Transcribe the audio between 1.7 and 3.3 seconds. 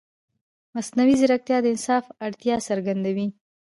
انصاف اړتیا څرګندوي.